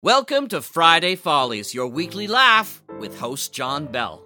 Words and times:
Welcome 0.00 0.46
to 0.50 0.62
Friday 0.62 1.16
Follies, 1.16 1.74
your 1.74 1.88
weekly 1.88 2.28
laugh 2.28 2.84
with 3.00 3.18
host 3.18 3.52
John 3.52 3.86
Bell. 3.86 4.22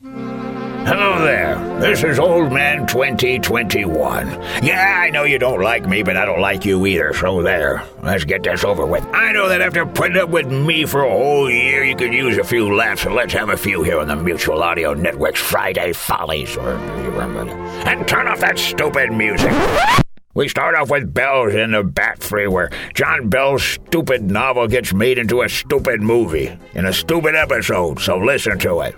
Hello 0.00 1.24
there. 1.24 1.56
This 1.80 2.04
is 2.04 2.20
Old 2.20 2.52
Man 2.52 2.86
2021. 2.86 4.28
Yeah, 4.62 5.00
I 5.02 5.10
know 5.10 5.24
you 5.24 5.40
don't 5.40 5.60
like 5.60 5.88
me, 5.88 6.04
but 6.04 6.16
I 6.16 6.24
don't 6.24 6.40
like 6.40 6.64
you 6.64 6.86
either, 6.86 7.12
so 7.14 7.42
there. 7.42 7.82
Let's 8.00 8.24
get 8.24 8.44
this 8.44 8.62
over 8.62 8.86
with. 8.86 9.04
I 9.06 9.32
know 9.32 9.48
that 9.48 9.60
after 9.60 9.84
putting 9.84 10.16
up 10.16 10.28
with 10.28 10.46
me 10.46 10.84
for 10.84 11.02
a 11.02 11.10
whole 11.10 11.50
year, 11.50 11.82
you 11.82 11.96
could 11.96 12.14
use 12.14 12.38
a 12.38 12.44
few 12.44 12.72
laughs, 12.72 13.02
so 13.02 13.12
let's 13.12 13.32
have 13.32 13.48
a 13.48 13.56
few 13.56 13.82
here 13.82 13.98
on 13.98 14.06
the 14.06 14.14
Mutual 14.14 14.62
Audio 14.62 14.94
Network's 14.94 15.40
Friday 15.40 15.92
Follies. 15.92 16.56
Or, 16.56 16.74
and 16.74 18.06
turn 18.06 18.28
off 18.28 18.38
that 18.38 18.56
stupid 18.56 19.10
music. 19.12 19.50
We 20.34 20.48
start 20.48 20.74
off 20.74 20.90
with 20.90 21.14
Bells 21.14 21.54
in 21.54 21.70
the 21.70 21.84
Bat 21.84 22.20
Free, 22.24 22.48
where 22.48 22.68
John 22.92 23.28
Bell's 23.28 23.62
stupid 23.62 24.28
novel 24.28 24.66
gets 24.66 24.92
made 24.92 25.16
into 25.16 25.42
a 25.42 25.48
stupid 25.48 26.02
movie 26.02 26.58
in 26.74 26.86
a 26.86 26.92
stupid 26.92 27.36
episode, 27.36 28.00
so 28.00 28.18
listen 28.18 28.58
to 28.58 28.80
it. 28.80 28.96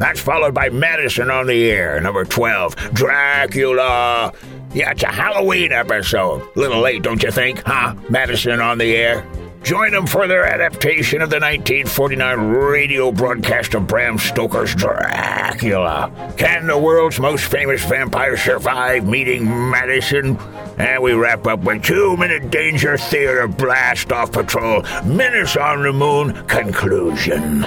That's 0.00 0.18
followed 0.18 0.52
by 0.52 0.68
Madison 0.70 1.30
on 1.30 1.46
the 1.46 1.70
Air, 1.70 2.00
number 2.00 2.24
12, 2.24 2.74
Dracula. 2.92 4.32
Yeah, 4.74 4.90
it's 4.90 5.04
a 5.04 5.12
Halloween 5.12 5.70
episode. 5.70 6.42
Little 6.56 6.80
late, 6.80 7.02
don't 7.02 7.22
you 7.22 7.30
think, 7.30 7.62
huh? 7.64 7.94
Madison 8.10 8.60
on 8.60 8.78
the 8.78 8.96
Air. 8.96 9.24
Join 9.62 9.90
them 9.92 10.06
for 10.06 10.28
their 10.28 10.44
adaptation 10.44 11.22
of 11.22 11.30
the 11.30 11.36
1949 11.36 12.38
radio 12.38 13.10
broadcast 13.10 13.74
of 13.74 13.86
Bram 13.86 14.18
Stoker's 14.18 14.74
Dracula. 14.74 16.12
Can 16.36 16.68
the 16.68 16.78
world's 16.78 17.18
most 17.18 17.46
famous 17.46 17.84
vampire 17.84 18.36
survive 18.36 19.06
meeting 19.06 19.44
Madison? 19.70 20.36
And 20.78 21.02
we 21.02 21.14
wrap 21.14 21.46
up 21.46 21.60
with 21.64 21.82
two 21.82 22.16
minute 22.16 22.50
danger 22.50 22.96
theater 22.96 23.48
blast 23.48 24.12
off 24.12 24.30
patrol, 24.32 24.82
menace 25.04 25.56
on 25.56 25.82
the 25.82 25.92
moon 25.92 26.46
conclusion. 26.46 27.66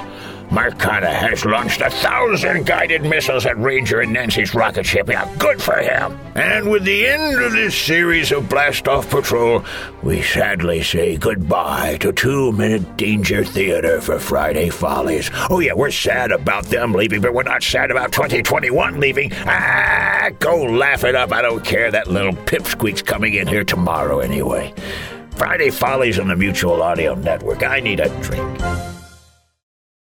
Mark 0.52 0.80
Carter 0.80 1.08
has 1.08 1.45
launched 1.45 1.80
a 1.81 1.92
thousand 1.92 2.66
guided 2.66 3.03
missiles 3.03 3.45
at 3.45 3.58
Ranger 3.59 4.02
and 4.02 4.11
Nancy's 4.11 4.56
rocket 4.56 4.83
ship. 4.83 5.08
Yeah, 5.08 5.31
good 5.38 5.61
for 5.61 5.78
him. 5.78 6.19
And 6.33 6.72
with 6.72 6.86
the 6.86 7.06
end 7.06 7.39
of 7.39 7.52
this 7.52 7.80
series 7.80 8.31
of 8.31 8.50
Blast 8.50 8.88
Off 8.88 9.08
Patrol, 9.11 9.64
we 10.02 10.23
sadly 10.23 10.81
say 10.81 11.17
goodbye 11.17 11.97
to 11.97 12.11
Two 12.11 12.52
Minute 12.53 12.97
Danger 12.97 13.44
Theater 13.45 14.02
for 14.02 14.17
Friday 14.17 14.69
Follies. 14.69 15.30
Oh, 15.52 15.59
yeah, 15.59 15.73
we're 15.73 15.91
sad 15.91 16.31
about 16.31 16.66
them 16.66 16.94
leaving, 16.94 17.22
but 17.22 17.36
we're 17.36 17.44
not 17.44 17.61
sad 17.61 17.91
about 17.91 18.11
2021 18.11 19.00
leaving. 19.00 19.31
Ah, 19.45 20.30
go 20.39 20.63
laugh 20.63 21.03
it 21.03 21.13
up. 21.13 21.31
I 21.31 21.44
don't 21.44 21.63
care. 21.63 21.91
That 21.91 22.08
little 22.08 22.34
pipsqueak's 22.34 23.03
coming 23.03 23.36
in 23.36 23.47
here 23.47 23.63
tomorrow 23.63 24.17
anyway. 24.19 24.73
Friday 25.36 25.69
Follies 25.69 26.17
on 26.17 26.28
the 26.28 26.36
Mutual 26.36 26.81
Audio 26.81 27.13
Network. 27.13 27.61
I 27.61 27.80
need 27.80 28.00
a 28.00 28.09
drink. 28.22 28.88